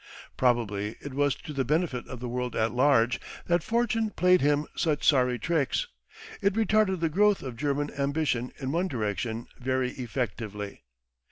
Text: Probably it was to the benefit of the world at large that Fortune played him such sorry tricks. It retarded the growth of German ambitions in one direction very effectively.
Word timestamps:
Probably 0.35 0.95
it 0.99 1.13
was 1.13 1.35
to 1.35 1.53
the 1.53 1.63
benefit 1.63 2.07
of 2.07 2.19
the 2.19 2.27
world 2.27 2.55
at 2.55 2.71
large 2.71 3.19
that 3.45 3.61
Fortune 3.61 4.09
played 4.09 4.41
him 4.41 4.65
such 4.75 5.05
sorry 5.07 5.37
tricks. 5.37 5.89
It 6.41 6.53
retarded 6.53 7.01
the 7.01 7.07
growth 7.07 7.43
of 7.43 7.55
German 7.55 7.91
ambitions 7.93 8.53
in 8.57 8.71
one 8.71 8.87
direction 8.87 9.45
very 9.59 9.91
effectively. 9.91 10.81